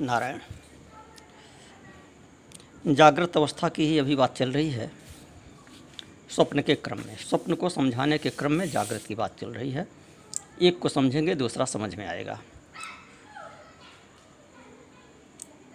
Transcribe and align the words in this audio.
नारायण, 0.00 0.38
जागृत 2.86 3.36
अवस्था 3.36 3.68
की 3.68 3.86
ही 3.86 3.98
अभी 3.98 4.16
बात 4.16 4.36
चल 4.36 4.52
रही 4.52 4.70
है। 4.70 4.90
स्वप्न 6.30 6.62
के 6.62 6.74
क्रम 6.74 6.98
में, 6.98 7.16
स्वप्न 7.16 7.54
को 7.54 7.68
समझाने 7.68 8.18
के 8.18 8.30
क्रम 8.30 8.52
में 8.52 8.70
जागृत 8.70 9.04
की 9.06 9.14
बात 9.14 9.38
चल 9.40 9.48
रही 9.48 9.70
है। 9.70 9.86
एक 10.62 10.78
को 10.78 10.88
समझेंगे, 10.88 11.34
दूसरा 11.34 11.64
समझ 11.64 11.94
में 11.94 12.06
आएगा। 12.06 12.40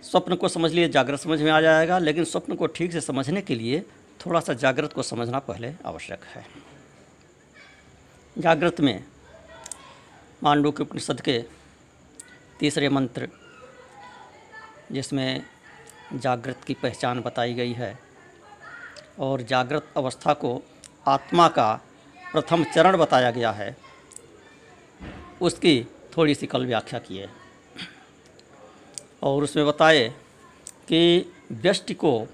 स्वप्न 0.04 0.36
को 0.36 0.48
समझ 0.48 0.71
लिए, 0.71 0.90
जागृत 0.90 1.20
समझ 1.20 1.42
में 1.42 1.52
आ 1.52 1.62
जाएगा, 1.62 2.00
लेकिन 2.00 2.24
स्वप्न 2.24 2.55
को 2.55 2.68
ठीक 2.68 2.92
से 2.92 3.02
समझने 3.02 3.42
के 3.42 3.55
लिए 3.55 3.86
थोड़ा 4.26 4.40
सा 4.40 4.54
जागृत 4.54 4.94
को 4.94 5.04
समझना 5.04 5.40
पहले 5.40 5.74
आवश्यक 5.86 6.24
है। 6.24 6.46
जागृत 8.38 8.82
में 8.82 9.04
मांडू 10.44 10.71
के 10.71 10.84
उपनिषद 10.84 11.21
के 11.21 11.44
तीसरे 12.60 12.90
मंत्र 12.90 13.30
जिसमें 14.94 15.46
जागृत 16.13 16.63
की 16.67 16.73
पहचान 16.73 17.22
बताई 17.22 17.54
गई 17.54 17.73
है 17.73 17.99
और 19.20 19.41
जागृत 19.41 19.88
अवस्था 19.98 20.34
को 20.34 20.62
आत्मा 21.08 21.48
का 21.48 21.81
प्रथम 22.31 22.63
चरण 22.63 22.98
बताया 22.98 23.31
गया 23.31 23.52
है। 23.52 23.77
उसकी 25.41 25.88
थोड़ी 26.17 26.36
सी 26.36 26.48
कल 26.48 26.66
व्याख्या 26.66 27.00
की 27.00 27.17
है। 27.17 27.30
और 29.23 29.44
उसमें 29.44 29.66
बताए 29.66 30.09
कि 30.88 31.31
व्यष्टि 31.52 31.94
को 31.94 32.28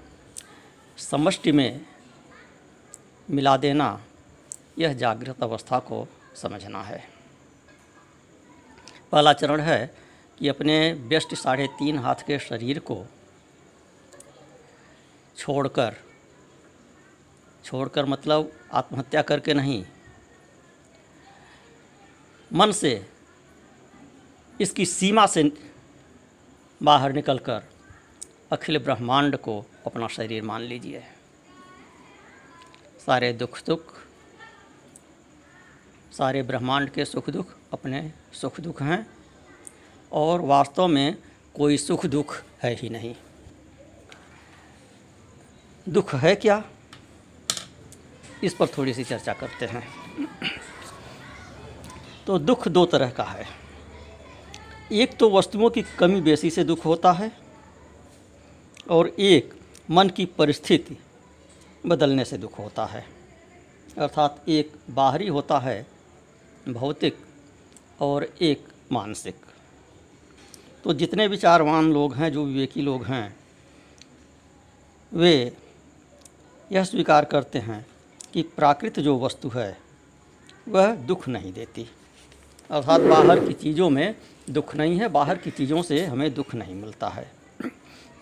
समष्टि 0.98 1.52
में 1.52 1.86
मिला 3.30 3.56
देना, 3.56 4.04
यह 4.78 4.92
जागृत 4.92 5.42
अवस्था 5.42 5.78
को 5.78 6.08
समझना 6.36 6.82
है। 6.82 7.08
पहला 9.12 9.32
चरण 9.32 9.60
है 9.60 9.94
कि 10.40 10.48
अपने 10.48 10.92
व्यष्टि 10.92 11.36
साढ़े 11.36 11.66
तीन 11.78 11.98
हाथ 11.98 12.22
के 12.26 12.38
शरीर 12.38 12.78
को 12.78 13.04
छोड़कर 15.36 15.96
छोड़कर 17.64 18.04
मतलब 18.04 18.52
आत्महत्या 18.72 19.22
करके 19.22 19.54
नहीं, 19.54 19.84
मन 22.50 22.72
से 22.72 22.92
इसकी 24.60 24.86
सीमा 24.86 25.26
से 25.26 25.42
बाहर 26.80 27.12
निकलकर 27.12 27.62
अखिल 28.52 28.78
ब्रह्मांड 28.78 29.36
को 29.36 29.64
अपना 29.86 30.08
शरीर 30.08 30.42
मान 30.42 30.62
लीजिए। 30.62 31.02
सारे 33.06 33.32
दुख 33.32 33.56
सुख, 33.58 33.94
सारे 36.12 36.42
ब्रह्मांड 36.42 36.90
के 36.90 37.04
सुख 37.04 37.30
दुख 37.30 37.54
अपने 37.72 38.12
सुख 38.32 38.60
दुख 38.60 38.82
हैं। 38.82 39.06
और 40.12 40.40
वास्तव 40.40 40.86
में 40.86 41.16
कोई 41.56 41.76
सुख 41.76 42.06
दुख 42.06 42.42
है 42.62 42.74
ही 42.74 42.88
नहीं। 42.88 43.14
दुख 45.88 46.14
है 46.14 46.34
क्या? 46.34 46.64
इस 48.44 48.54
पर 48.54 48.66
थोड़ी 48.66 48.94
सी 48.94 49.04
चर्चा 49.04 49.32
करते 49.32 49.66
हैं। 49.66 49.88
तो 52.26 52.38
दुख 52.38 52.68
दो 52.68 52.86
तरह 52.86 53.10
का 53.10 53.24
है। 53.24 53.46
एक 54.92 55.16
तो 55.16 55.30
वस्तुओं 55.30 55.70
की 55.70 55.82
कमी 55.82 56.20
बेसी 56.20 56.50
से 56.50 56.64
दुख 56.64 56.84
होता 56.84 57.12
है 57.12 57.32
और 58.90 59.08
एक 59.08 59.54
मन 59.90 60.08
की 60.08 60.26
परिस्थिति 60.26 60.98
बदलने 61.86 62.24
से 62.24 62.38
दुख 62.38 62.58
होता 62.58 62.84
है। 62.84 63.06
अर्थात 63.98 64.44
एक 64.48 64.72
बाहरी 64.90 65.28
होता 65.28 65.58
है, 65.58 65.86
भौतिक 66.68 67.18
और 68.00 68.24
एक 68.40 68.68
मानसिक। 68.92 69.36
तो 70.84 70.92
जितने 70.92 71.26
विचारवान 71.26 71.92
लोग 71.92 72.14
हैं, 72.14 72.32
जो 72.32 72.44
विवेकी 72.44 72.82
लोग 72.82 73.04
हैं, 73.04 73.36
वे 75.12 75.52
यह 76.72 76.84
स्वीकार 76.84 77.24
करते 77.24 77.58
हैं 77.58 77.86
कि 78.32 78.42
प्राकृत 78.42 79.00
जो 79.00 79.18
वस्तु 79.18 79.48
है, 79.48 79.78
वह 80.68 80.94
दुख 80.94 81.28
नहीं 81.28 81.52
देती। 81.52 81.86
अर्थात 82.70 83.00
बाहर 83.00 83.46
की 83.46 83.52
चीज़ों 83.52 83.90
में 83.90 84.14
दुख 84.50 84.76
नहीं 84.76 84.98
है, 84.98 85.08
बाहर 85.08 85.36
की 85.36 85.50
चीज़ों 85.50 85.82
से 85.82 86.06
हमें 86.06 86.34
दुख 86.34 86.54
नहीं 86.54 86.74
मिलता 86.74 87.08
है। 87.08 87.32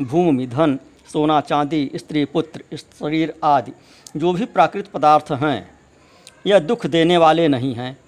भूमि, 0.02 0.46
धन, 0.46 0.78
सोना, 1.12 1.40
चांदी, 1.40 1.90
स्त्री, 1.94 2.25
पुत्र, 2.25 2.76
शरीर 2.76 3.34
आदि, 3.44 3.72
जो 4.16 4.32
भी 4.32 4.44
प्राकृत 4.44 4.86
पदार्थ 4.86 5.32
हैं, 5.32 5.78
यह 6.46 6.58
दुख 6.58 6.86
देने 6.86 7.16
वाले 7.16 7.48
नहीं 7.48 7.75
हैं। 7.75 7.98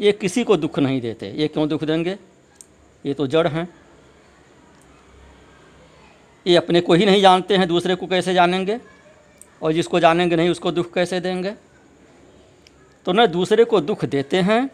ये 0.00 0.12
किसी 0.12 0.44
को 0.44 0.56
दुख 0.56 0.78
नहीं 0.78 1.00
देते। 1.00 1.30
ये 1.30 1.48
क्यों 1.48 1.68
दुख 1.68 1.84
देंगे? 1.84 2.18
ये 3.06 3.14
तो 3.14 3.26
जड़ 3.26 3.48
हैं। 3.48 3.74
ये 6.46 6.56
अपने 6.56 6.80
को 6.80 6.94
ही 6.94 7.06
नहीं 7.06 7.22
जानते 7.22 7.56
हैं, 7.56 7.68
दूसरे 7.68 7.94
को 7.94 8.06
कैसे 8.06 8.34
जानेंगे? 8.34 8.80
और 9.62 9.72
जिसको 9.72 10.00
जानेंगे 10.00 10.36
नहीं, 10.36 10.48
उसको 10.48 10.72
दुख 10.72 10.94
कैसे 10.94 11.20
देंगे? 11.20 11.50
तो 13.04 13.12
न 13.12 13.26
दूसरे 13.26 13.64
को 13.64 13.80
दुख 13.80 14.04
देते 14.04 14.40
हैं 14.40 14.70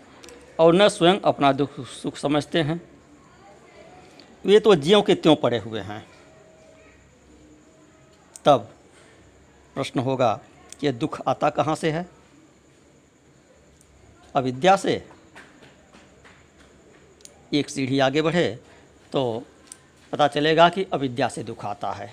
और 0.58 0.74
न 0.74 0.88
स्वयं 0.88 1.20
अपना 1.24 1.52
दुख, 1.52 1.80
सुख 1.80 2.16
समझते 2.16 2.62
हैं। 2.62 2.90
वे 4.44 4.60
तो 4.60 4.74
ज्यों 4.74 5.02
के 5.02 5.14
त्यों 5.14 5.36
पड़े 5.36 5.58
हुए 5.58 5.80
हैं। 5.80 6.06
तब 8.44 8.70
प्रश्न 9.74 10.00
होगा 10.00 10.40
कि 10.80 10.92
दुख 10.92 11.20
आता 11.28 11.50
कहाँ 11.50 11.74
से 11.74 11.90
है? 11.90 12.08
अविद्या 14.34 14.76
से? 14.76 15.08
एक 17.52 17.70
सीढ़ी 17.70 17.98
आगे 17.98 18.22
बढ़े 18.22 18.48
तो 19.12 19.42
पता 20.12 20.28
चलेगा 20.28 20.68
कि 20.68 20.84
अविद्या 20.84 21.28
से 21.28 21.42
दुख 21.42 21.64
आता 21.64 21.92
है। 21.92 22.12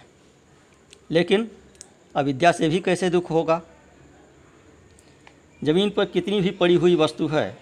लेकिन 1.11 1.49
अविद्या 2.15 2.51
से 2.51 2.69
भी 2.69 2.79
कैसे 2.79 3.09
दुख 3.09 3.29
होगा? 3.31 3.61
ज़मीन 5.61 5.89
पर 5.89 6.05
कितनी 6.05 6.41
भी 6.41 6.49
पड़ी 6.51 6.75
हुई 6.75 6.95
वस्तु 6.95 7.27
है, 7.27 7.57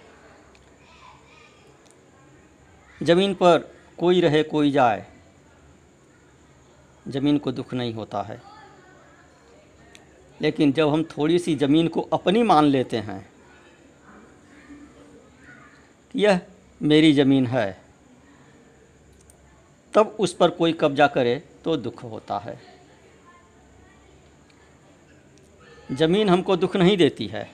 ज़मीन 3.04 3.34
पर 3.34 3.60
कोई 3.98 4.22
रहे 4.22 4.44
कोई 4.44 4.72
जाए, 4.72 5.06
ज़मीन 7.08 7.38
को 7.38 7.52
दुख 7.52 7.74
नहीं 7.74 7.94
होता 7.94 8.22
है। 8.22 8.42
लेकिन 10.42 10.72
जब 10.72 10.90
हम 10.90 11.04
थोड़ी 11.08 11.40
सी 11.40 11.56
ज़मीन 11.56 11.88
को 11.88 12.02
अपनी 12.14 12.44
मान 12.44 12.66
लेते 12.66 12.98
हैं, 12.98 13.30
यह 16.16 16.40
मेरी 16.84 17.12
ज़मीन 17.14 17.46
है, 17.48 17.78
तब 19.94 20.16
उस 20.20 20.34
पर 20.34 20.50
कोई 20.50 20.74
कब्जा 20.74 21.08
करे 21.08 21.36
तो 21.64 21.76
दुख 21.78 22.04
होता 22.04 22.38
है। 22.38 22.60
ज़मीन 25.92 26.30
हमको 26.30 26.56
दुख 26.56 26.76
नहीं 26.76 26.98
देती 26.98 27.28
है। 27.28 27.48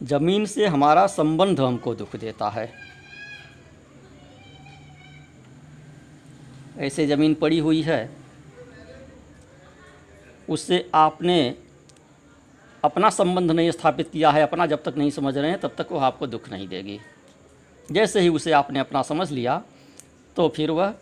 ज़मीन 0.00 0.46
से 0.46 0.66
हमारा 0.66 1.06
संबंध 1.06 1.60
हमको 1.60 1.94
दुख 1.94 2.16
देता 2.16 2.48
है। 2.48 2.72
ऐसे 6.78 7.06
ज़मीन 7.06 7.34
पड़ी 7.34 7.58
हुई 7.58 7.82
है, 7.82 8.10
उससे 10.48 10.88
आपने 10.94 11.54
अपना 12.82 13.10
संबंध 13.10 13.50
नहीं 13.50 13.70
स्थापित 13.70 14.10
किया 14.10 14.30
है, 14.30 14.42
अपना 14.42 14.66
जब 14.66 14.82
तक 14.82 14.94
नहीं 14.96 15.10
समझ 15.10 15.36
रहे 15.38 15.50
हैं, 15.50 15.60
तब 15.60 15.74
तक 15.78 15.86
वो 15.92 15.98
आपको 16.00 16.26
दुख 16.26 16.48
नहीं 16.50 16.68
देगी। 16.68 16.98
जैसे 17.92 18.20
ही 18.20 18.28
उसे 18.28 18.52
आपने 18.52 18.78
अपना 18.78 19.02
समझ 19.02 19.30
लिया 19.30 19.62
तो 20.36 20.48
फिर 20.48 20.70
वह 20.70 20.94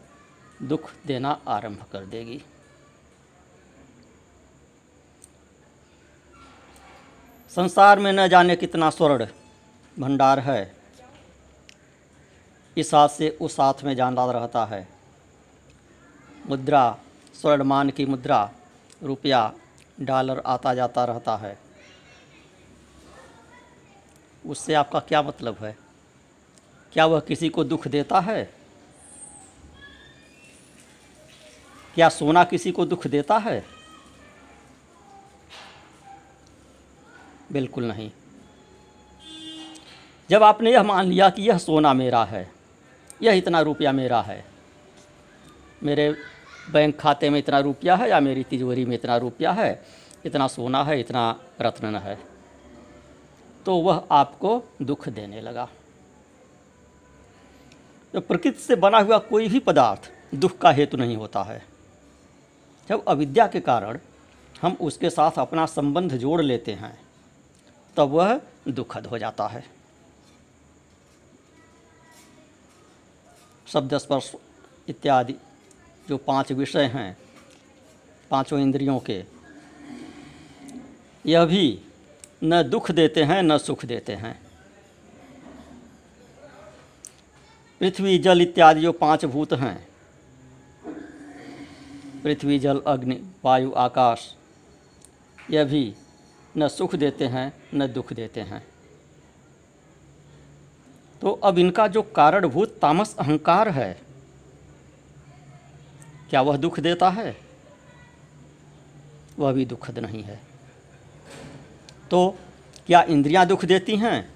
दुख 0.63 0.91
देना 1.07 1.41
आरंभ 1.49 1.85
कर 1.93 2.05
देगी। 2.07 2.41
संसार 7.51 7.99
में 7.99 8.13
न 8.13 8.29
जाने 8.29 8.57
कितना 8.57 8.91
स्वर्ण 8.91 9.27
भंडार 9.99 10.39
है। 10.39 10.77
इस 12.77 12.95
हाथ 12.95 13.09
से 13.09 13.29
उस 13.41 13.61
हाथ 13.61 13.85
में 13.85 13.95
जाना 13.97 14.31
रहता 14.33 14.65
है। 14.65 14.89
मुद्रा, 16.47 16.99
स्वर्णमान 17.35 17.91
की 17.91 18.07
मुद्रा, 18.07 18.51
रुपया, 19.03 19.53
डॉलर 20.01 20.43
आता 20.47 20.75
जाता 20.75 21.05
रहता 21.05 21.37
है। 21.37 21.59
उससे 24.47 24.75
आपका 24.75 25.01
क्या 25.01 25.23
मतलब 25.23 25.57
है? 25.61 25.88
क्या 26.99 27.07
वह 27.07 27.21
किसी 27.21 27.49
को 27.49 27.63
दुख 27.65 27.87
देता 27.89 28.21
है? 28.21 28.43
क्या 31.95 32.09
सोना 32.09 32.43
किसी 32.45 32.73
को 32.73 32.87
दुख 32.87 33.07
देता 33.07 33.39
है? 33.39 33.65
बिल्कुल 37.53 37.85
नहीं। 37.85 38.11
जब 40.31 40.43
आपने 40.43 40.73
यह 40.73 40.83
मान 40.83 41.07
लिया 41.07 41.31
कि 41.31 41.43
यह 41.43 41.59
सोना 41.59 41.93
मेरा 41.95 42.25
है, 42.25 42.51
यह 43.23 43.33
इतना 43.33 43.61
रुपया 43.61 43.93
मेरा 43.93 44.21
है, 44.23 44.45
मेरे 45.83 46.11
बैंक 46.71 46.99
खाते 47.01 47.31
में 47.31 47.39
इतना 47.39 47.59
रुपया 47.61 47.97
है 47.97 48.11
या 48.11 48.21
मेरी 48.21 48.45
तिजोरी 48.45 48.85
में 48.85 48.95
इतना 48.97 49.17
रुपया 49.17 49.53
है, 49.53 49.85
इतना 50.25 50.47
सोना 50.49 50.85
है, 50.85 51.01
इतना 51.01 51.31
रत्न 51.61 51.97
है 51.97 52.19
तो 53.67 53.77
वह 53.77 54.07
आपको 54.13 54.63
दुख 54.83 55.09
देने 55.09 55.41
लगा। 55.41 55.69
तो 58.15 58.21
प्रकृति 58.21 58.61
से 58.61 58.77
बना 58.77 58.99
हुआ 58.99 59.19
कोई 59.19 59.49
भी 59.49 59.59
पदार्थ 59.61 60.11
दुख 60.35 60.59
का 60.59 60.71
हेतु 60.71 60.97
नहीं 60.97 61.17
होता 61.17 61.43
है। 61.43 61.63
जब 62.91 63.05
अविद्या 63.05 63.47
के 63.47 63.61
कारण 63.61 63.99
हम 64.63 64.77
उसके 64.81 65.11
साथ 65.11 65.39
अपना 65.39 65.67
संबंध 65.67 66.17
जोड़ 66.17 66.43
लेते 66.43 66.73
हैं, 66.73 66.99
तब 67.97 68.09
वह 68.09 68.41
दुखद 68.69 69.07
हो 69.07 69.19
जाता 69.19 69.47
है। 69.47 69.65
शब्द 73.67 73.97
स्पर्श 73.99 74.33
इत्यादि 74.89 75.35
जो 76.09 76.17
पाँच 76.17 76.53
विषय 76.53 76.85
हैं, 76.85 77.17
पाँचों 78.31 78.61
इंद्रियों 78.61 78.99
के, 79.01 79.25
यह 81.27 81.45
भी 81.45 81.81
न 82.45 82.63
दुख 82.63 82.91
देते 82.91 83.25
हैं, 83.25 83.43
न 83.43 83.59
सुख 83.59 83.85
देते 83.85 84.15
हैं। 84.15 84.48
पृथ्वी 87.81 88.19
जल 88.19 88.43
इत्यादि 88.43 88.81
जो 88.81 88.93
पाँच 88.93 89.25
भूत 89.25 89.53
हैं। 89.53 89.89
पृथ्वी 92.23 92.59
जल, 92.59 92.83
अग्नि, 92.87 93.23
वायु, 93.45 93.73
आकाश 93.73 94.35
यह 95.51 95.65
भी 95.65 95.95
न 96.57 96.69
सुख 96.69 96.95
देते 96.95 97.27
हैं, 97.27 97.53
न 97.75 97.87
दुख 97.87 98.13
देते 98.13 98.41
हैं। 98.41 98.67
तो 101.21 101.31
अब 101.33 101.59
इनका 101.59 101.89
जो 101.89 102.03
कारणभूत 102.03 102.79
तामस 102.83 103.17
अहंकार 103.19 103.69
है, 103.69 104.01
क्या 106.31 106.43
वह 106.43 106.57
दुख 106.57 106.81
देता 106.81 107.11
है? 107.11 107.37
वह 109.39 109.53
भी 109.53 109.65
दुखद 109.67 109.99
नहीं 109.99 110.23
है। 110.23 110.41
तो 112.11 112.39
क्या 112.87 113.03
इंद्रियाँ 113.03 113.47
दुख 113.47 113.65
देती 113.65 113.97
हैं? 113.97 114.33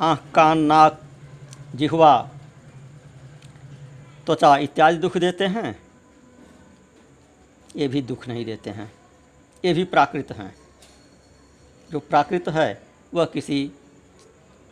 आँख, 0.00 0.20
कान, 0.34 0.58
नाक, 0.58 1.02
जिहवा 1.74 2.30
त्वचा 4.26 4.56
इत्यादि 4.56 4.96
दुख 4.96 5.16
देते 5.16 5.44
हैं, 5.46 5.82
ये 7.76 7.88
भी 7.88 8.02
दुख 8.02 8.28
नहीं 8.28 8.44
देते 8.44 8.70
हैं, 8.70 8.92
ये 9.64 9.72
भी 9.72 9.84
प्राकृत 9.84 10.32
हैं। 10.32 10.56
जो 11.90 12.00
प्राकृत 12.00 12.48
है, 12.48 12.82
वह 13.14 13.24
किसी 13.24 13.72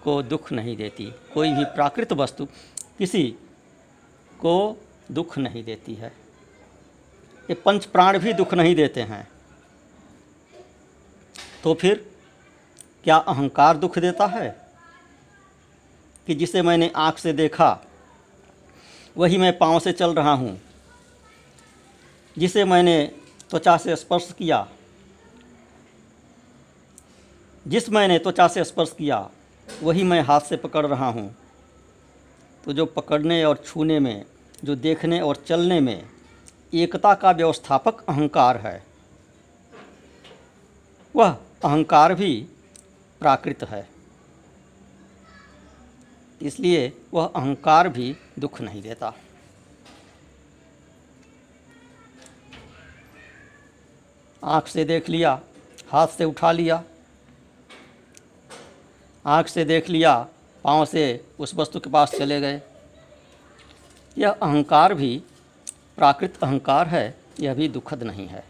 को 0.02 0.22
दुख 0.22 0.52
नहीं 0.52 0.76
देती। 0.76 1.14
कोई 1.34 1.52
भी 1.52 1.64
प्राकृत 1.64 2.12
वस्तु 2.12 2.46
किसी 2.98 3.36
को 4.38 4.82
दुख 5.12 5.38
नहीं 5.38 5.64
देती 5.64 5.94
है। 5.94 6.12
ये 7.50 7.54
पंच 7.54 7.84
प्राण 7.84 8.18
भी 8.18 8.32
दुख 8.32 8.54
नहीं 8.54 8.74
देते 8.74 9.02
हैं। 9.02 9.28
तो 11.62 11.74
फिर 11.74 12.10
क्या 13.04 13.16
अहंकार 13.16 13.76
दुख 13.76 13.98
देता 13.98 14.26
है? 14.26 14.68
कि 16.26 16.34
जिसे 16.34 16.62
मैंने 16.62 16.92
आँख 16.96 17.18
से 17.18 17.32
देखा 17.32 17.83
वही 19.16 19.36
मैं 19.38 19.56
पाँव 19.58 19.78
से 19.80 19.92
चल 19.92 20.14
रहा 20.14 20.32
हूँ, 20.32 20.58
जिसे 22.36 22.64
मैंने 22.64 23.02
त्वचा 23.50 23.76
से 23.76 23.96
स्पर्श 23.96 24.30
किया। 24.38 24.66
जिस 27.66 27.88
मैंने 27.90 28.18
त्वचा 28.18 28.48
से 28.48 28.64
स्पर्श 28.64 28.94
किया, 28.98 29.28
वही 29.68 30.02
मैं 30.02 30.20
हाथ 30.20 30.40
से 30.40 30.56
पकड़ 30.56 30.86
रहा 30.86 31.08
हूँ। 31.08 31.34
तो 32.64 32.72
जो 32.72 32.86
पकड़ने 32.86 33.42
और 33.44 33.62
छूने 33.66 33.98
में, 34.00 34.24
जो 34.64 34.74
देखने 34.76 35.20
और 35.20 35.44
चलने 35.46 35.80
में 35.80 36.02
एकता 36.74 37.14
का 37.14 37.30
व्यवस्थापक 37.30 38.04
अहंकार 38.08 38.56
है, 38.56 38.82
वह 41.14 41.36
अहंकार 41.64 42.14
भी 42.14 42.34
प्राकृत 43.20 43.62
है। 43.64 43.93
इसलिए 46.44 46.92
वह 47.14 47.26
अहंकार 47.26 47.88
भी 47.88 48.16
दुख 48.38 48.60
नहीं 48.60 48.82
देता। 48.82 49.14
आँख 54.44 54.66
से 54.66 54.84
देख 54.84 55.08
लिया, 55.08 55.40
हाथ 55.88 56.06
से 56.06 56.24
उठा 56.24 56.52
लिया। 56.52 56.82
आँख 59.26 59.48
से 59.48 59.64
देख 59.64 59.88
लिया, 59.88 60.28
पाँव 60.64 60.84
से 60.84 61.24
उस 61.38 61.54
वस्तु 61.54 61.80
के 61.80 61.90
पास 61.90 62.10
चले 62.10 62.40
गए। 62.40 62.60
यह 64.18 64.30
अहंकार 64.30 64.94
भी, 64.94 65.22
प्राकृत 65.96 66.38
अहंकार 66.42 66.88
है, 66.88 67.14
यह 67.40 67.54
भी 67.54 67.68
दुखद 67.68 68.02
नहीं 68.02 68.26
है। 68.26 68.44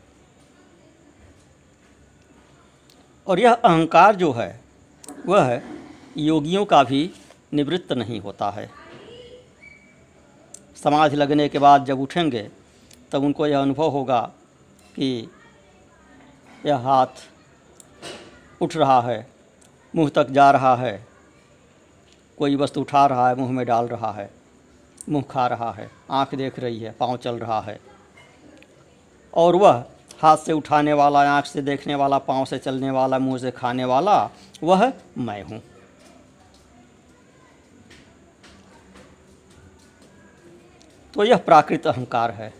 और 3.26 3.40
यह 3.40 3.52
अहंकार 3.52 4.16
जो 4.16 4.32
है, 4.32 4.60
वह 5.26 5.62
योगियों 6.16 6.64
का 6.64 6.82
भी 6.84 7.10
निवृत्त 7.54 7.92
नहीं 7.92 8.20
होता 8.20 8.50
है। 8.50 8.70
समाधि 10.84 11.16
लगने 11.16 11.48
के 11.48 11.58
बाद 11.58 11.84
जब 11.84 12.00
उठेंगे, 12.00 12.48
तब 13.12 13.24
उनको 13.24 13.46
यह 13.46 13.58
अनुभव 13.58 13.88
होगा 13.88 14.20
कि 14.96 15.28
यह 16.66 16.76
हाथ 16.76 17.26
उठ 18.60 18.76
रहा 18.76 19.00
है, 19.00 19.26
मुँह 19.94 20.08
तक 20.08 20.30
जा 20.30 20.50
रहा 20.50 20.74
है, 20.76 21.06
कोई 22.38 22.56
वस्तु 22.56 22.80
उठा 22.80 23.06
रहा 23.06 23.28
है, 23.28 23.34
मुँह 23.34 23.50
में 23.50 23.66
डाल 23.66 23.86
रहा 23.86 24.12
है, 24.12 24.30
मुँह 25.08 25.24
खा 25.30 25.46
रहा 25.46 25.70
है, 25.72 25.90
आँख 26.10 26.34
देख 26.34 26.58
रही 26.58 26.78
है, 26.78 26.92
पाँव 26.92 27.16
चल 27.16 27.38
रहा 27.38 27.60
है। 27.60 27.80
और 29.34 29.56
वह 29.56 29.84
हाथ 30.22 30.36
से 30.36 30.52
उठाने 30.52 30.92
वाला, 30.92 31.20
आँख 31.36 31.46
से 31.46 31.62
देखने 31.62 31.94
वाला, 31.94 32.18
पाँव 32.18 32.44
से 32.44 32.58
चलने 32.58 32.90
वाला, 32.90 33.18
मुँह 33.18 33.38
से 33.38 33.50
खाने 33.50 33.84
वाला, 33.84 34.30
वह 34.62 34.92
मैं 35.18 35.42
हूँ। 35.42 35.62
तो 41.14 41.24
यह 41.24 41.36
प्राकृत 41.36 41.86
अहंकार 41.86 42.30
है। 42.30 42.54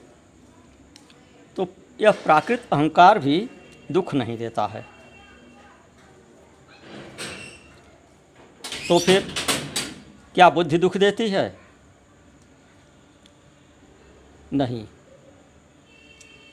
तो 1.57 1.69
यह 2.01 2.11
प्राकृत 2.11 2.69
अहंकार 2.73 3.19
भी 3.19 3.51
दुख 3.93 4.15
नहीं 4.15 4.39
देता 4.39 4.67
है। 4.67 4.87
तो 8.89 8.99
फिर 8.99 9.35
क्या 10.35 10.51
बुद्धि 10.51 10.79
दुख 10.79 10.97
देती 10.97 11.29
है? 11.29 11.59
नहीं। 14.53 14.89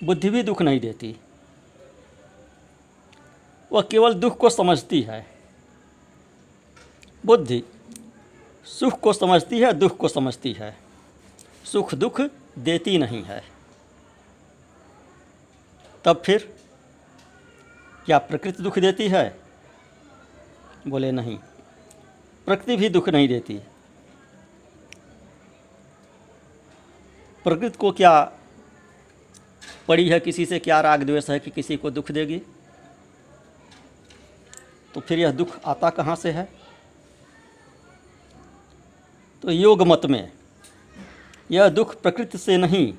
बुद्धि 0.03 0.29
भी 0.29 0.43
दुख 0.43 0.61
नहीं 0.61 0.79
देती। 0.79 1.17
वह 3.71 3.81
केवल 3.81 4.13
दुख 4.13 4.37
को 4.37 4.49
समझती 4.49 5.01
है। 5.01 5.27
बुद्धि 7.25 7.63
सुख 8.65 8.99
को 8.99 9.13
समझती 9.13 9.59
है, 9.59 9.73
दुख 9.73 9.97
को 9.97 10.07
समझती 10.07 10.53
है। 10.53 10.90
सुख 11.71 11.93
दुख 11.95 12.21
देती 12.59 12.97
नहीं 12.97 13.23
है। 13.23 13.43
तब 16.05 16.21
फिर 16.25 16.57
क्या 18.05 18.17
प्रकृति 18.17 18.63
दुख 18.63 18.79
देती 18.79 19.07
है? 19.07 19.39
बोले, 20.87 21.11
नहीं, 21.11 21.37
प्रकृति 22.45 22.75
भी 22.77 22.89
दुख 22.89 23.09
नहीं 23.09 23.27
देती। 23.27 23.59
प्रकृति 27.43 27.77
को 27.77 27.91
क्या 27.91 28.31
पड़ी 29.87 30.09
है, 30.09 30.19
किसी 30.19 30.45
से 30.45 30.59
क्या 30.59 30.81
राग 30.81 31.03
द्वेष 31.03 31.29
है 31.29 31.39
कि 31.39 31.51
किसी 31.51 31.77
को 31.77 31.91
दुख 31.91 32.11
देगी? 32.11 32.41
तो 34.93 34.99
फिर 34.99 35.19
यह 35.19 35.31
दुख 35.31 35.59
आता 35.65 35.89
कहाँ 35.89 36.15
से 36.15 36.31
है? 36.31 36.49
तो 39.41 39.51
योग 39.51 39.81
मत 39.81 40.01
में 40.05 40.40
यह 41.51 41.69
दुख 41.69 42.01
प्रकृति 42.01 42.37
से 42.37 42.57
नहीं, 42.57 42.93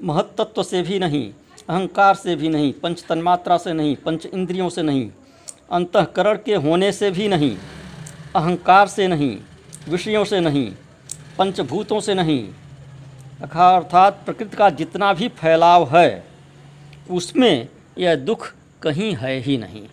महत्त्व 0.00 0.62
से 0.62 0.82
भी 0.82 0.98
नहीं, 0.98 1.32
अहंकार 1.68 2.14
से 2.14 2.36
भी 2.36 2.48
नहीं, 2.48 2.72
पंच 2.72 3.04
तन्मात्रा 3.08 3.56
से 3.58 3.72
नहीं, 3.72 3.96
पंच 3.96 4.26
इंद्रियों 4.26 4.68
से 4.68 4.82
नहीं, 4.82 5.10
अंतकरण 5.72 6.38
के 6.44 6.54
होने 6.54 6.92
से 6.92 7.10
भी 7.10 7.28
नहीं, 7.28 7.56
अहंकार 8.36 8.88
से 8.88 9.08
नहीं, 9.08 9.38
विषयों 9.88 10.24
से 10.24 10.40
नहीं, 10.40 10.70
पंचभूतों 11.38 12.00
से 12.00 12.14
नहीं। 12.14 12.42
अर्थात 13.40 14.22
प्रकृति 14.26 14.56
का 14.56 14.70
जितना 14.70 15.12
भी 15.12 15.28
फैलाव 15.28 15.96
है, 15.96 16.24
उसमें 17.10 17.68
यह 17.98 18.16
दुख 18.16 18.52
कहीं 18.82 19.14
है 19.16 19.38
ही 19.38 19.56
नहीं। 19.58 19.86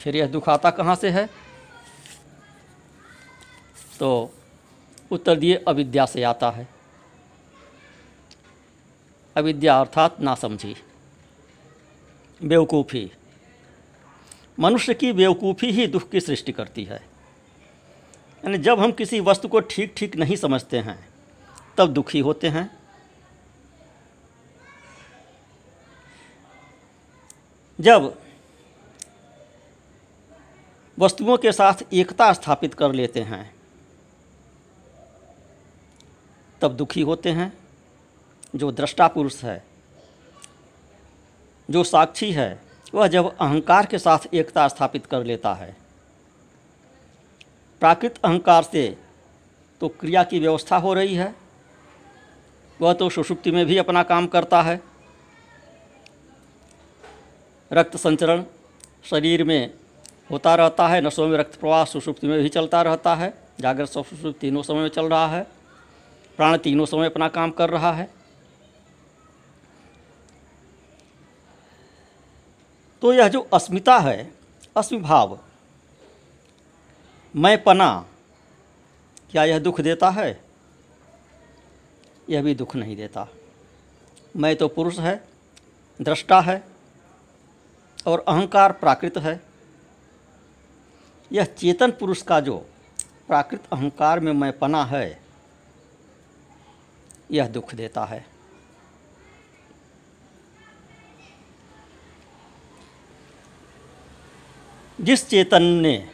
फिर 0.00 0.16
यह 0.16 0.26
दुख 0.26 0.48
आता 0.48 0.70
कहाँ 0.70 0.94
से 0.96 1.08
है? 1.10 1.28
तो 3.98 4.34
उत्तर 5.10 5.36
दिए, 5.36 5.54
अविद्या 5.68 6.06
से 6.06 6.22
आता 6.22 6.50
है। 6.50 6.68
अविद्या 9.36 9.80
अर्थात 9.80 10.20
ना 10.20 10.34
समझी 10.34 10.76
बेवकूफ़ी। 12.42 13.12
मनुष्य 14.58 14.94
की 14.94 15.12
बेवकूफ़ी 15.12 15.70
ही 15.70 15.86
दुख 15.86 16.08
की 16.10 16.20
सृष्टि 16.20 16.52
करती 16.52 16.84
है। 16.84 16.96
यानी 16.96 18.58
जब 18.58 18.80
हम 18.80 18.92
किसी 18.92 19.20
वस्तु 19.20 19.48
को 19.48 19.60
ठीक 19.60 19.94
ठीक 19.96 20.16
नहीं 20.16 20.36
समझते 20.36 20.78
हैं, 20.78 21.08
तब 21.76 21.92
दुखी 21.92 22.18
होते 22.18 22.48
हैं। 22.48 22.70
जब 27.80 28.18
वस्तुओं 30.98 31.36
के 31.38 31.52
साथ 31.52 31.74
एकता 31.92 32.32
स्थापित 32.32 32.74
कर 32.74 32.92
लेते 32.92 33.20
हैं 33.20 33.59
तब 36.60 36.76
दुखी 36.76 37.02
होते 37.02 37.30
हैं। 37.30 37.52
जो 38.56 38.72
दृष्टा 38.72 39.08
पुरुष 39.08 39.42
है, 39.44 39.64
जो 41.70 41.84
साक्षी 41.84 42.32
है, 42.32 42.62
वह 42.94 43.06
जब 43.06 43.36
अहंकार 43.38 43.86
के 43.86 43.98
साथ 43.98 44.34
एकता 44.34 44.68
स्थापित 44.68 45.06
कर 45.06 45.24
लेता 45.24 45.54
है। 45.54 45.76
प्राकृत 47.80 48.18
अहंकार 48.24 48.62
से 48.62 48.98
तो 49.80 49.88
क्रिया 49.88 50.24
की 50.24 50.38
व्यवस्था 50.38 50.76
हो 50.76 50.94
रही 50.94 51.14
है। 51.14 51.34
वह 52.80 52.92
तो 52.92 53.10
सुषुप्ति 53.10 53.50
में 53.50 53.66
भी 53.66 53.76
अपना 53.76 54.02
काम 54.02 54.26
करता 54.26 54.62
है। 54.62 54.80
रक्त 57.72 57.96
संचरण 57.96 58.44
शरीर 59.04 59.44
में 59.44 59.74
होता 60.30 60.54
रहता 60.54 60.88
है, 60.88 61.00
नसों 61.00 61.28
में 61.28 61.38
रक्त 61.38 61.60
प्रवाह 61.60 61.84
सुषुप्ति 61.84 62.26
में 62.26 62.42
भी 62.42 62.48
चलता 62.48 62.82
रहता 62.82 63.14
है। 63.14 63.34
जागृत 63.60 63.88
सुषुप्ति 63.88 64.32
तीनों 64.40 64.62
समय 64.62 64.80
में 64.80 64.88
चल 64.88 65.06
रहा 65.06 65.26
है। 65.26 65.59
प्राण 66.40 66.58
तीनों 66.58 66.86
समय 66.86 67.06
अपना 67.06 67.28
काम 67.28 67.50
कर 67.50 67.70
रहा 67.70 67.92
है। 67.92 68.10
तो 73.02 73.12
यह 73.12 73.28
जो 73.28 73.40
अस्मिता 73.40 73.98
है, 73.98 74.34
अस्मिभाव, 74.76 75.40
मैं 77.36 77.62
पना, 77.62 78.06
क्या 79.30 79.44
यह 79.44 79.58
दुख 79.58 79.80
देता 79.80 80.10
है? 80.10 80.44
यह 82.28 82.42
भी 82.42 82.54
दुख 82.54 82.76
नहीं 82.76 82.96
देता। 82.96 83.28
मैं 84.36 84.56
तो 84.56 84.68
पुरुष 84.68 84.98
है, 84.98 85.28
दृष्टा 86.02 86.40
है, 86.40 86.64
और 88.06 88.24
अहंकार 88.28 88.72
प्राकृत 88.72 89.18
है। 89.18 89.40
यह 91.32 91.44
चेतन 91.44 91.90
पुरुष 91.90 92.22
का 92.22 92.40
जो 92.40 92.58
प्राकृत 93.28 93.62
अहंकार 93.72 94.20
में 94.20 94.32
मैं 94.32 94.58
पना 94.58 94.84
है 94.84 95.19
यह 97.30 97.48
दुख 97.48 97.74
देता 97.74 98.04
है। 98.04 98.26
जिस 105.00 105.28
चेतन 105.28 105.62
ने 105.62 106.10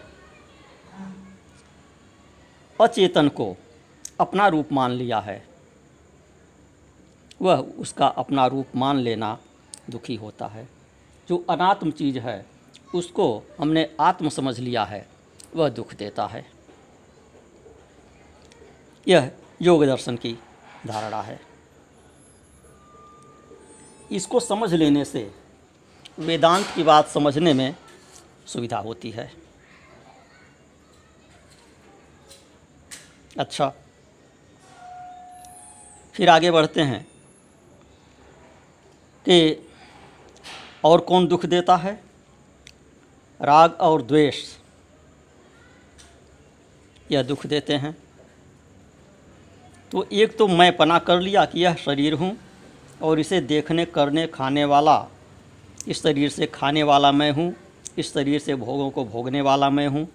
अचेतन 2.80 3.28
को 3.28 3.56
अपना 4.20 4.48
रूप 4.48 4.72
मान 4.72 4.90
लिया 4.90 5.20
है, 5.20 5.48
वह 7.42 7.56
उसका 7.56 8.06
अपना 8.06 8.46
रूप 8.46 8.66
मान 8.76 8.96
लेना 8.96 9.38
दुखी 9.90 10.14
होता 10.14 10.46
है। 10.46 10.68
जो 11.28 11.44
अनात्म 11.50 11.90
चीज़ 11.90 12.18
है, 12.18 12.46
उसको 12.94 13.42
हमने 13.60 13.96
आत्म 14.00 14.28
समझ 14.28 14.58
लिया 14.58 14.84
है, 14.84 15.08
वह 15.54 15.68
दुख 15.68 15.94
देता 15.94 16.26
है। 16.26 16.50
यह 19.08 19.32
योग 19.62 19.84
दर्शन 19.84 20.16
की 20.16 20.38
धारणा 20.86 21.22
है। 21.22 21.40
इसको 24.12 24.40
समझ 24.40 24.72
लेने 24.74 25.04
से 25.04 25.30
वेदांत 26.18 26.66
की 26.74 26.82
बात 26.82 27.08
समझने 27.08 27.52
में 27.52 27.74
सुविधा 28.46 28.78
होती 28.78 29.10
है। 29.10 29.32
अच्छा 33.38 33.72
फिर 36.14 36.28
आगे 36.28 36.50
बढ़ते 36.50 36.82
हैं 36.82 37.02
कि 39.26 39.68
और 40.84 41.00
कौन 41.00 41.26
दुख 41.26 41.44
देता 41.46 41.76
है? 41.76 41.94
राग 43.40 43.72
और 43.80 44.02
द्वेष, 44.02 44.42
यह 47.10 47.22
दुख 47.22 47.46
देते 47.46 47.74
हैं। 47.74 47.96
तो 49.92 50.06
एक 50.12 50.36
तो 50.36 50.46
मैं 50.48 50.76
पना 50.76 50.98
कर 50.98 51.20
लिया 51.20 51.44
कि 51.44 51.60
यह 51.60 51.74
शरीर 51.74 52.12
हूँ 52.12 52.36
और 53.02 53.20
इसे 53.20 53.40
देखने, 53.40 53.84
करने, 53.84 54.26
खाने 54.26 54.64
वाला, 54.64 55.06
इस 55.88 56.02
शरीर 56.02 56.30
से 56.30 56.46
खाने 56.46 56.82
वाला 56.82 57.12
मैं 57.12 57.30
हूँ, 57.30 57.54
इस 57.98 58.12
शरीर 58.14 58.40
से 58.40 58.54
भोगों 58.54 58.90
को 58.90 59.04
भोगने 59.04 59.40
वाला 59.40 59.70
मैं 59.70 59.86
हूँ। 59.88 60.06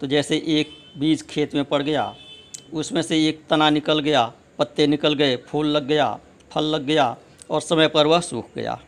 तो 0.00 0.06
जैसे 0.06 0.36
एक 0.48 0.70
बीज 0.98 1.22
खेत 1.22 1.54
में 1.54 1.64
पड़ 1.64 1.82
गया, 1.82 2.14
उसमें 2.72 3.02
से 3.02 3.26
एक 3.28 3.42
तना 3.50 3.68
निकल 3.70 4.00
गया, 4.00 4.32
पत्ते 4.58 4.86
निकल 4.86 5.14
गए, 5.14 5.36
फूल 5.36 5.66
लग 5.66 5.86
गया, 5.86 6.18
फल 6.50 6.64
लग 6.64 6.86
गया 6.86 7.16
और 7.50 7.60
समय 7.60 7.88
पर 7.88 8.06
वह 8.06 8.20
सूख 8.20 8.48
गया। 8.56 8.80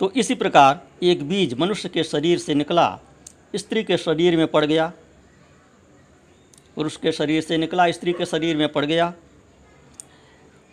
तो 0.00 0.10
इसी 0.10 0.34
प्रकार 0.34 0.80
एक 1.02 1.28
बीज 1.28 1.54
मनुष्य 1.54 1.88
के 1.88 2.04
शरीर 2.04 2.38
से 2.38 2.54
निकला 2.54 2.86
स्त्री 3.56 3.84
के 3.84 3.96
शरीर 3.96 4.36
में 4.36 4.46
पड़ 4.46 4.64
गया 4.64 4.92
पुरुष 6.74 6.96
के 6.96 7.12
शरीर 7.12 7.42
से 7.42 7.56
निकला, 7.56 7.90
स्त्री 7.90 8.12
के 8.12 8.26
शरीर 8.26 8.56
में 8.56 8.68
पड़ 8.68 8.84
गया। 8.84 9.14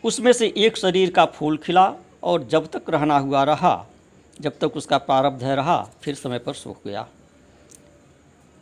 उसमें 0.03 0.33
से 0.33 0.53
एक 0.57 0.77
शरीर 0.77 1.11
का 1.11 1.25
फूल 1.25 1.57
खिला 1.57 1.95
और 2.23 2.43
जब 2.43 2.67
तक 2.67 2.89
रहना 2.89 3.17
हुआ 3.17 3.43
रहा, 3.43 3.87
जब 4.41 4.57
तक 4.59 4.77
उसका 4.77 4.97
प्रारब्ध 4.97 5.43
रहा, 5.43 5.89
फिर 6.01 6.15
समय 6.15 6.39
पर 6.39 6.53
सूख 6.53 6.77
गया। 6.87 7.07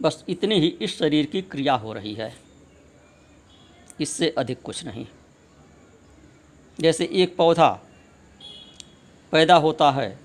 बस 0.01 0.23
इतनी 0.29 0.59
ही 0.59 0.67
इस 0.67 0.97
शरीर 0.97 1.25
की 1.25 1.41
क्रिया 1.41 1.73
हो 1.73 1.93
रही 1.93 2.13
है। 2.13 2.35
इससे 4.01 4.35
अधिक 4.37 4.61
कुछ 4.61 4.85
नहीं। 4.85 5.07
जैसे 6.79 7.09
एक 7.11 7.35
पौधा 7.35 7.81
पैदा 9.31 9.55
होता 9.55 9.91
है, 9.91 10.19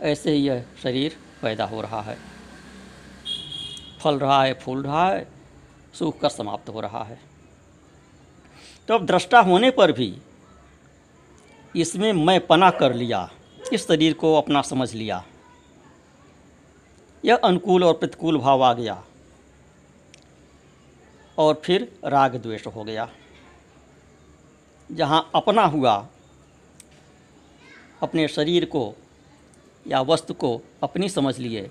ऐसे 0.00 0.30
ही 0.30 0.48
यह 0.48 0.64
शरीर 0.82 1.16
पैदा 1.42 1.64
हो 1.64 1.80
रहा 1.80 2.02
है। 2.02 2.37
फल 4.00 4.18
रहा 4.18 4.42
है, 4.44 4.54
फूल 4.54 4.82
रहा 4.82 5.08
है, 5.08 5.26
सूख 5.94 6.18
कर 6.20 6.28
समाप्त 6.28 6.68
हो 6.68 6.80
रहा 6.80 7.02
है। 7.04 7.18
तो 8.88 8.94
अब 8.94 9.06
दृष्टा 9.06 9.40
होने 9.40 9.70
पर 9.70 9.92
भी 9.92 10.16
इसमें 11.74 12.12
मैं 12.12 12.46
पना 12.46 12.70
कर 12.70 12.94
लिया, 12.94 13.28
इस 13.72 13.86
शरीर 13.86 14.14
को 14.14 14.34
अपना 14.34 14.62
समझ 14.62 14.92
लिया। 14.94 15.24
यह 17.24 17.36
अनुकूल 17.36 17.84
और 17.84 17.94
प्रतिकूल 17.94 18.38
भाव 18.38 18.62
आ 18.62 18.72
गया 18.72 19.02
और 21.38 21.60
फिर 21.64 21.92
राग 22.04 22.36
द्वेष 22.36 22.66
हो 22.66 22.84
गया। 22.84 23.08
जहाँ 24.90 25.30
अपना 25.34 25.64
हुआ, 25.64 25.94
अपने 28.02 28.26
शरीर 28.28 28.64
को 28.64 28.94
या 29.86 30.00
वस्तु 30.02 30.34
को 30.34 30.60
अपनी 30.82 31.08
समझ 31.08 31.38
लिए 31.38 31.70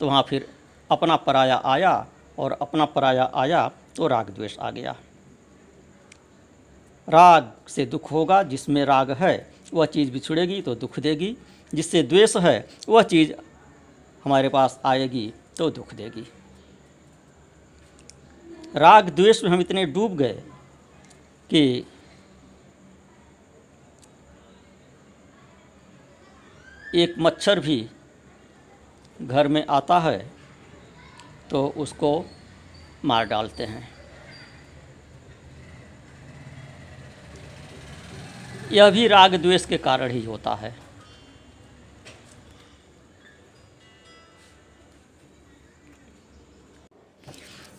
तो 0.00 0.06
वहाँ 0.06 0.24
फिर 0.28 0.53
अपना 0.90 1.16
पराया 1.16 1.62
आया 1.64 2.06
और 2.38 2.52
अपना 2.52 2.84
पराया 2.84 3.30
आया 3.34 3.70
तो 3.96 4.06
राग 4.06 4.30
द्वेष 4.30 4.58
आ 4.58 4.70
गया। 4.70 4.96
राग 7.08 7.52
से 7.68 7.86
दुख 7.86 8.10
होगा, 8.12 8.42
जिसमें 8.42 8.84
राग 8.84 9.10
है, 9.10 9.54
वह 9.74 9.86
चीज़ 9.86 10.12
बिछुड़ेगी 10.12 10.62
तो 10.62 10.74
दुख 10.74 10.98
देगी। 10.98 11.36
जिससे 11.74 12.02
द्वेष 12.02 12.36
है, 12.36 12.68
वह 12.88 13.02
चीज़ 13.02 13.32
हमारे 14.24 14.48
पास 14.48 14.80
आएगी 14.84 15.32
तो 15.56 15.70
दुख 15.70 15.94
देगी। 15.94 16.26
राग 18.76 19.08
द्वेष 19.08 19.44
में 19.44 19.50
हम 19.50 19.60
इतने 19.60 19.84
डूब 19.86 20.16
गए 20.16 20.42
कि 21.50 21.86
एक 26.94 27.14
मच्छर 27.18 27.60
भी 27.60 27.90
घर 29.22 29.48
में 29.48 29.66
आता 29.66 29.98
है 30.00 30.33
तो 31.50 31.66
उसको 31.76 32.24
मार 33.04 33.26
डालते 33.26 33.64
हैं। 33.64 33.88
यह 38.72 38.90
भी 38.90 39.06
राग 39.08 39.34
द्वेष 39.34 39.64
के 39.66 39.78
कारण 39.78 40.10
ही 40.10 40.24
होता 40.24 40.54
है। 40.54 40.74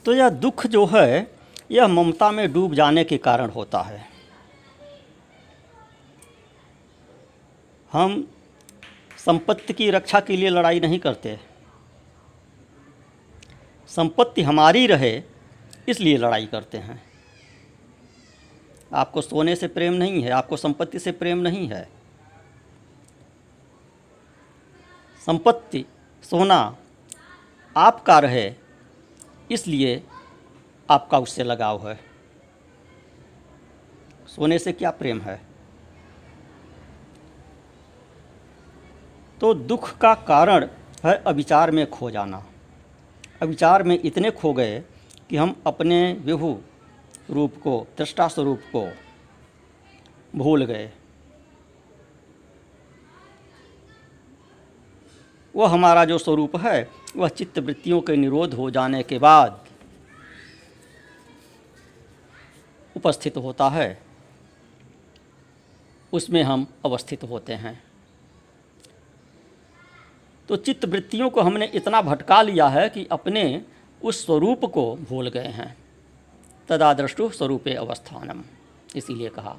तो 0.06 0.14
यह 0.14 0.30
दुख 0.30 0.68
जो 0.68 0.86
है, 0.86 1.28
यह 1.72 1.88
ममता 1.88 2.32
में 2.32 2.54
डूब 2.54 2.74
जाने 2.74 3.04
के 3.04 3.18
कारण 3.18 3.50
होता 3.50 3.82
है। 3.82 4.08
हम 7.92 8.28
संपत्ति 9.18 9.74
की 9.74 9.90
रक्षा 9.92 10.20
के 10.20 10.38
लिए 10.38 10.50
लड़ाई 10.50 10.80
नहीं 10.80 11.00
करते। 11.00 11.55
संपत्ति 13.88 14.42
हमारी 14.42 14.88
रहे, 14.88 15.24
इसलिए 15.90 16.18
लड़ाई 16.18 16.46
करते 16.46 16.78
हैं। 16.78 17.02
आपको 18.94 19.22
सोने 19.22 19.56
से 19.56 19.68
प्रेम 19.68 19.94
नहीं 19.94 20.24
है, 20.24 20.32
आपको 20.32 20.58
संपत्ति 20.58 21.00
से 21.00 21.12
प्रेम 21.12 21.38
नहीं 21.38 21.68
है। 21.68 21.90
संपत्ति, 25.28 25.86
सोना 26.24 26.78
आपका 27.76 28.20
रहे, 28.20 28.54
इसलिए 29.52 30.04
आपका 30.90 31.20
उससे 31.20 31.44
लगाव 31.44 31.90
है। 31.90 32.00
सोने 34.28 34.60
से 34.60 34.72
क्या 34.72 34.92
प्रेम 34.92 35.22
है? 35.22 35.42
तो 39.42 39.54
दुख 39.54 39.98
का 39.98 40.14
कारण 40.14 40.68
है 41.06 41.16
अविचार 41.28 41.72
में 41.72 41.90
खो 41.90 42.12
जाना। 42.12 42.44
अविचार 43.42 43.84
में 43.84 44.00
इतने 44.04 44.32
खो 44.32 44.54
गए 44.54 44.84
कि 45.30 45.38
हम 45.38 45.64
अपने 45.68 46.14
विभु 46.14 46.62
रूप 47.30 47.56
को 47.56 47.88
दृष्टा 47.98 48.28
स्वरूप 48.28 48.62
को 48.76 48.92
भूल 50.36 50.66
गए। 50.66 50.92
वह 55.56 55.70
हमारा 55.70 56.06
जो 56.06 56.18
स्वरूप 56.18 56.56
है, 56.56 56.90
वह 57.16 57.28
चित्त 57.28 57.60
वृत्तियों 57.60 58.02
के 58.02 58.16
निरोध 58.16 58.54
हो 58.54 58.72
जाने 58.72 59.04
के 59.04 59.20
बाद 59.20 59.66
उपस्थित 62.98 63.38
होता 63.38 63.70
है। 63.70 64.02
उसमें 66.14 66.44
हम 66.44 66.68
अवस्थित 66.86 67.24
होते 67.24 67.54
हैं। 67.54 67.85
तो 70.50 70.56
चित्त 70.56 70.86
वृत्तियों 70.86 71.30
को 71.30 71.42
हमने 71.42 71.66
इतना 71.66 72.02
भटका 72.02 72.42
लिया 72.42 72.68
है 72.68 72.90
कि 72.90 73.08
अपने 73.12 73.62
उस 74.04 74.26
स्वरूप 74.26 74.66
को 74.66 74.96
भूल 74.96 75.30
गए 75.30 75.48
हैं। 75.50 75.76
तदादृष्टु 76.68 77.30
स्वरूपे 77.30 77.74
अवस्थानम, 77.74 78.44
इसीलिए 78.96 79.30
कहा। 79.30 79.58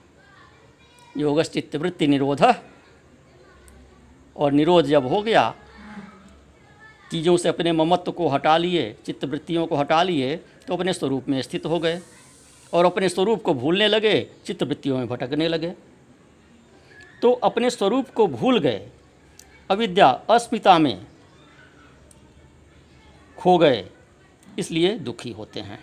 योगस 1.16 1.50
चित्तवृत्ति 1.50 2.06
निरोध। 2.06 2.54
और 4.36 4.52
निरोध 4.52 4.84
जब 4.84 5.06
हो 5.06 5.22
गया, 5.22 5.54
चीज़ों 7.10 7.36
से 7.36 7.48
अपने 7.48 7.72
ममत्व 7.72 8.12
को 8.12 8.28
हटा 8.28 8.56
लिए, 8.56 8.96
चित्तवृत्तियों 9.06 9.66
को 9.66 9.76
हटा 9.76 10.02
लिए 10.02 10.36
तो 10.36 10.74
अपने 10.74 10.92
स्वरूप 10.92 11.28
में 11.28 11.40
स्थित 11.42 11.66
हो 11.66 11.78
गए। 11.78 12.00
और 12.72 12.84
अपने 12.84 13.08
स्वरूप 13.08 13.42
को 13.42 13.54
भूलने 13.54 13.88
लगे, 13.88 14.30
चित्तवृत्तियों 14.46 14.98
में 14.98 15.08
भटकने 15.08 15.48
लगे। 15.48 15.72
तो 17.22 17.32
अपने 17.32 17.70
स्वरूप 17.70 18.08
को 18.10 18.26
भूल 18.26 18.58
गए 18.58 18.88
अविद्या 19.70 20.08
अस्मिता 20.30 20.78
में 20.78 21.06
खो 23.38 23.56
गए 23.58 23.84
इसलिए 24.58 24.98
दुखी 24.98 25.30
होते 25.32 25.60
हैं। 25.60 25.78